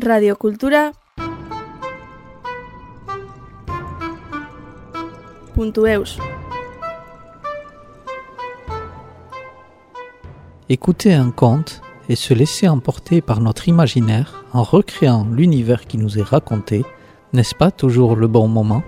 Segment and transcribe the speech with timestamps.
[0.00, 0.92] radiocultura
[5.56, 6.18] .eus.
[10.68, 16.18] Écouter un conte et se laisser emporter par notre imaginaire en recréant l'univers qui nous
[16.18, 16.84] est raconté,
[17.34, 18.82] n'est-ce pas toujours le bon moment?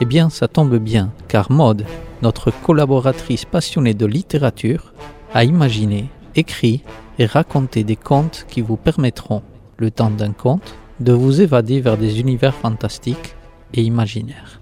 [0.00, 1.84] Eh bien, ça tombe bien, car Maud,
[2.22, 4.94] notre collaboratrice passionnée de littérature,
[5.34, 6.82] a imaginé, écrit
[7.18, 9.42] et raconté des contes qui vous permettront,
[9.78, 13.34] le temps d'un conte, de vous évader vers des univers fantastiques
[13.74, 14.60] et imaginaires.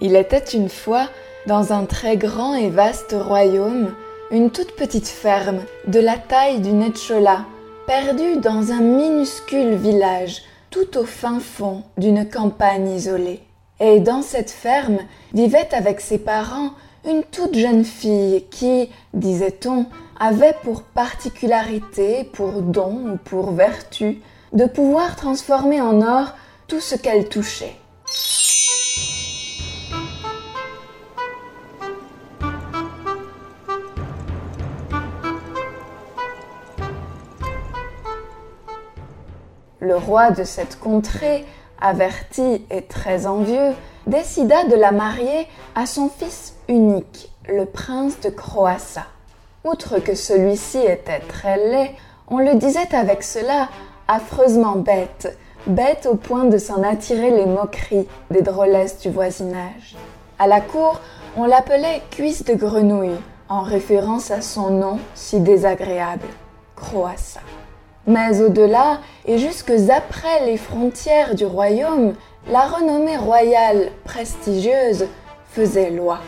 [0.00, 1.08] Il était une fois,
[1.46, 3.92] dans un très grand et vaste royaume,
[4.30, 7.46] une toute petite ferme, de la taille d'une échola,
[7.86, 13.40] perdue dans un minuscule village, tout au fin fond d'une campagne isolée.
[13.80, 14.98] Et dans cette ferme
[15.32, 16.70] vivait avec ses parents
[17.06, 19.86] une toute jeune fille qui, disait-on,
[20.18, 24.20] avait pour particularité, pour don ou pour vertu,
[24.52, 26.32] de pouvoir transformer en or
[26.66, 27.76] tout ce qu'elle touchait.
[39.80, 41.46] Le roi de cette contrée,
[41.80, 43.74] averti et très envieux,
[44.06, 49.04] décida de la marier à son fils unique, le prince de Croassa.
[49.64, 51.90] Outre que celui-ci était très laid,
[52.28, 53.68] on le disait avec cela
[54.06, 59.96] affreusement bête, bête au point de s'en attirer les moqueries des drôlesses du voisinage.
[60.38, 61.00] À la cour,
[61.36, 63.18] on l'appelait cuisse de grenouille,
[63.48, 66.26] en référence à son nom si désagréable,
[66.76, 67.40] Croassa.
[68.08, 72.14] Mais au-delà, et jusque après les frontières du royaume,
[72.50, 75.04] la renommée royale prestigieuse
[75.50, 76.18] faisait loi.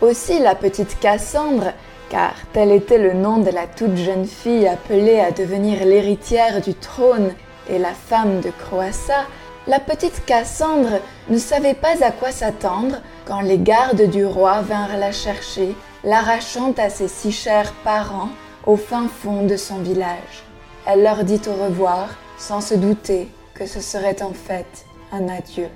[0.00, 1.74] Aussi la petite Cassandre,
[2.08, 6.72] car tel était le nom de la toute jeune fille appelée à devenir l'héritière du
[6.72, 7.34] trône
[7.68, 9.26] et la femme de Croassa,
[9.66, 12.96] la petite Cassandre ne savait pas à quoi s'attendre
[13.26, 18.30] quand les gardes du roi vinrent la chercher, l'arrachant à ses si chers parents
[18.66, 20.44] au fin fond de son village.
[20.86, 22.08] Elle leur dit au revoir,
[22.38, 25.68] sans se douter que ce serait en fait un adieu.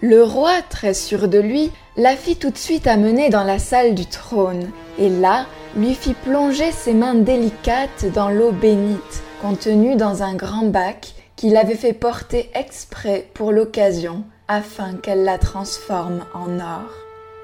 [0.00, 3.94] Le roi, très sûr de lui, la fit tout de suite amener dans la salle
[3.94, 10.22] du trône, et là lui fit plonger ses mains délicates dans l'eau bénite, contenue dans
[10.22, 16.58] un grand bac qu'il avait fait porter exprès pour l'occasion, afin qu'elle la transforme en
[16.60, 16.90] or.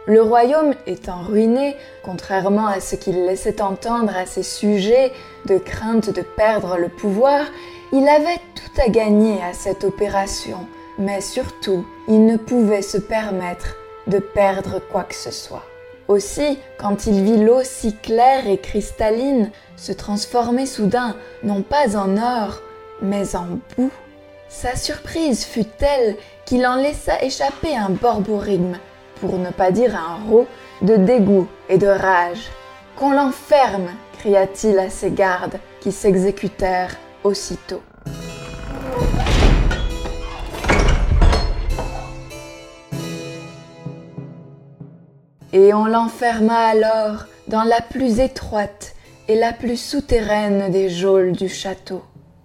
[0.07, 5.13] Le royaume étant ruiné, contrairement à ce qu'il laissait entendre à ses sujets
[5.47, 7.45] de crainte de perdre le pouvoir,
[7.93, 10.67] il avait tout à gagner à cette opération,
[10.99, 13.77] mais surtout, il ne pouvait se permettre
[14.07, 15.65] de perdre quoi que ce soit.
[16.13, 22.19] Aussi, quand il vit l'eau si claire et cristalline se transformer soudain non pas en
[22.19, 22.61] or,
[23.01, 23.91] mais en boue,
[24.47, 28.77] sa surprise fut telle qu'il en laissa échapper un borborigme,
[29.23, 30.47] pour ne pas dire un rot,
[30.83, 32.51] de dégoût et de rage.
[32.99, 37.81] Qu'on l'enferme, cria-t-il à ses gardes, qui s'exécutèrent aussitôt.
[45.53, 48.95] Et on l'enferma alors dans la plus étroite
[49.29, 52.03] et la plus souterraine des geôles du château.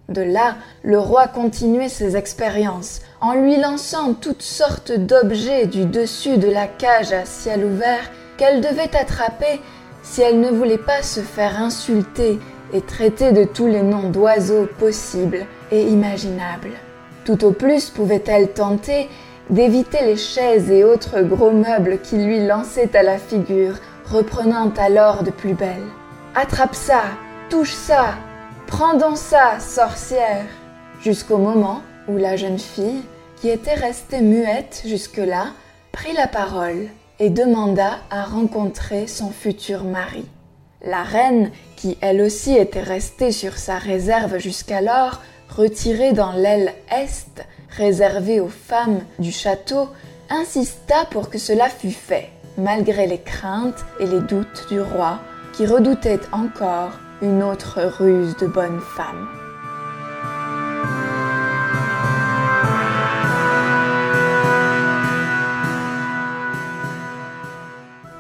[0.09, 6.37] De là, le roi continuait ses expériences en lui lançant toutes sortes d'objets du dessus
[6.37, 9.61] de la cage à ciel ouvert qu'elle devait attraper
[10.03, 12.39] si elle ne voulait pas se faire insulter
[12.73, 16.71] et traiter de tous les noms d'oiseaux possibles et imaginables.
[17.25, 19.09] Tout au plus pouvait-elle tenter
[19.49, 23.75] d'éviter les chaises et autres gros meubles qui lui lançaient à la figure,
[24.05, 25.87] reprenant alors de plus belle.
[26.35, 27.03] Attrape ça,
[27.49, 28.15] touche ça,
[28.67, 30.45] prends donc ça, sorcière,
[31.01, 33.03] jusqu'au moment où la jeune fille,
[33.37, 35.47] qui était restée muette jusque-là,
[35.91, 36.87] prit la parole
[37.19, 40.25] et demanda à rencontrer son futur mari.
[40.83, 45.21] La reine, qui elle aussi était restée sur sa réserve jusqu'alors,
[45.57, 49.89] retirée dans l'aile est, réservée aux femmes du château,
[50.29, 55.19] insista pour que cela fût fait, malgré les craintes et les doutes du roi,
[55.53, 56.91] qui redoutait encore
[57.23, 59.27] une autre ruse de bonne femme.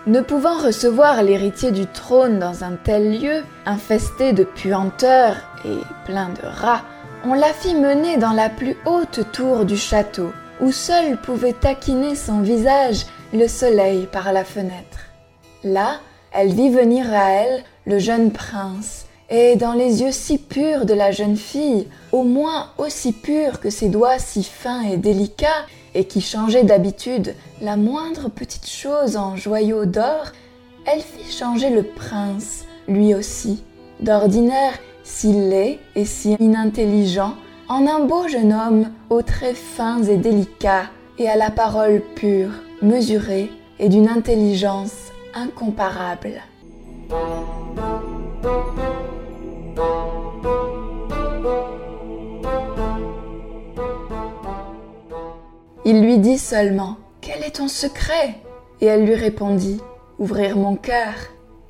[0.07, 5.35] Ne pouvant recevoir l'héritier du trône dans un tel lieu, infesté de puanteurs
[5.65, 6.81] et plein de rats,
[7.29, 10.31] on la fit mener dans la plus haute tour du château,
[10.61, 14.99] où seul pouvait taquiner son visage le soleil par la fenêtre.
[15.65, 15.99] Là,
[16.31, 20.93] elle vit venir à elle le jeune prince, et dans les yeux si purs de
[20.93, 25.65] la jeune fille, au moins aussi purs que ses doigts si fins et délicats,
[25.95, 30.31] et qui changeaient d'habitude la moindre petite chose en joyaux d'or,
[30.85, 33.65] elle fit changer le prince, lui aussi,
[33.99, 37.33] d'ordinaire si laid et si inintelligent,
[37.69, 42.51] en un beau jeune homme aux traits fins et délicats, et à la parole pure,
[42.81, 43.49] mesurée
[43.79, 46.43] et d'une intelligence incomparable.
[55.85, 58.35] Il lui dit seulement Quel est ton secret?
[58.81, 59.79] Et elle lui répondit
[60.19, 61.15] Ouvrir mon cœur.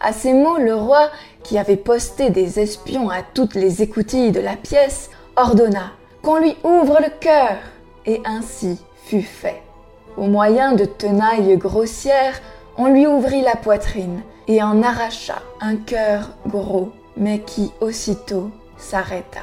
[0.07, 1.09] À ces mots, le roi,
[1.43, 6.55] qui avait posté des espions à toutes les écoutilles de la pièce, ordonna qu'on lui
[6.63, 7.57] ouvre le cœur.
[8.05, 9.61] Et ainsi fut fait.
[10.15, 12.39] Au moyen de tenailles grossières,
[12.77, 19.41] on lui ouvrit la poitrine et en arracha un cœur gros, mais qui aussitôt s'arrêta.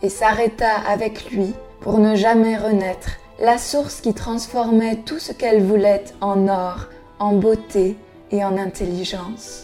[0.00, 5.64] Et s'arrêta avec lui pour ne jamais renaître la source qui transformait tout ce qu'elle
[5.64, 6.86] voulait en or,
[7.18, 7.96] en beauté
[8.30, 9.63] et en intelligence.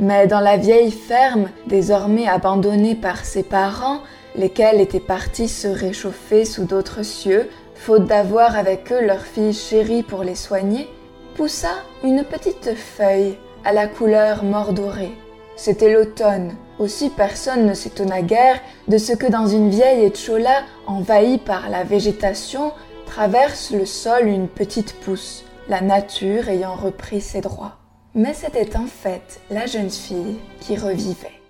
[0.00, 4.00] Mais dans la vieille ferme, désormais abandonnée par ses parents,
[4.34, 10.02] lesquels étaient partis se réchauffer sous d'autres cieux, faute d'avoir avec eux leur fille chérie
[10.02, 10.88] pour les soigner,
[11.34, 15.12] poussa une petite feuille à la couleur mordorée.
[15.54, 16.54] C'était l'automne.
[16.78, 18.58] Aussi personne ne s'étonna guère
[18.88, 22.72] de ce que dans une vieille échola envahie par la végétation
[23.04, 27.79] traverse le sol une petite pousse, la nature ayant repris ses droits.
[28.14, 31.40] Mais c'était en fait la jeune fille qui revivait.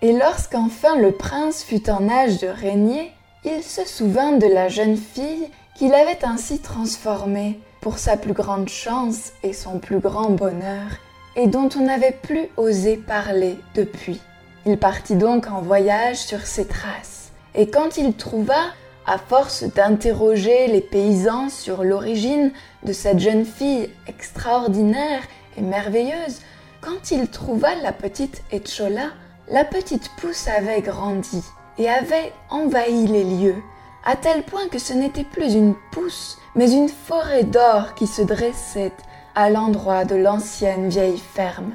[0.00, 3.12] Et lorsqu'enfin le prince fut en âge de régner,
[3.44, 8.68] il se souvint de la jeune fille qu'il avait ainsi transformée pour sa plus grande
[8.70, 10.88] chance et son plus grand bonheur,
[11.34, 14.20] et dont on n'avait plus osé parler depuis.
[14.68, 18.58] Il partit donc en voyage sur ses traces, et quand il trouva,
[19.06, 22.50] à force d'interroger les paysans sur l'origine
[22.82, 25.22] de cette jeune fille extraordinaire
[25.56, 26.40] et merveilleuse,
[26.80, 29.10] quand il trouva la petite Etchola,
[29.48, 31.44] la petite pousse avait grandi
[31.78, 33.62] et avait envahi les lieux,
[34.04, 38.22] à tel point que ce n'était plus une pousse, mais une forêt d'or qui se
[38.22, 38.92] dressait
[39.36, 41.70] à l'endroit de l'ancienne vieille ferme.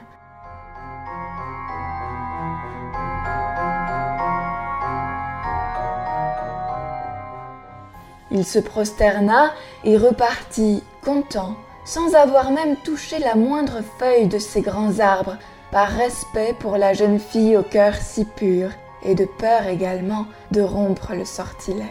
[8.32, 9.52] Il se prosterna
[9.84, 11.56] et repartit content,
[11.86, 15.38] sans avoir même touché la moindre feuille de ces grands arbres
[15.72, 18.70] par respect pour la jeune fille au cœur si pur,
[19.04, 21.88] et de peur également de rompre le sortilège.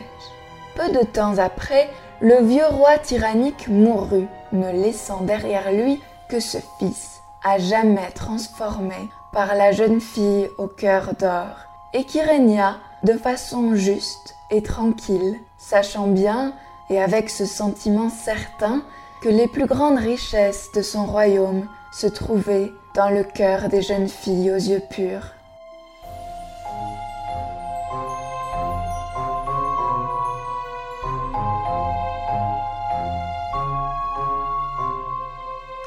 [0.77, 1.91] Peu de temps après,
[2.21, 9.09] le vieux roi tyrannique mourut, ne laissant derrière lui que ce fils, à jamais transformé
[9.33, 11.57] par la jeune fille au cœur d'or,
[11.93, 16.53] et qui régna de façon juste et tranquille, sachant bien,
[16.91, 18.83] et avec ce sentiment certain,
[19.23, 24.09] que les plus grandes richesses de son royaume se trouvaient dans le cœur des jeunes
[24.09, 25.35] filles aux yeux purs.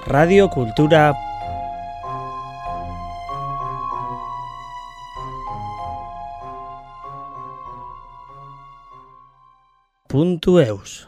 [0.06, 1.14] Radio Cultura
[10.44, 11.08] punto eus.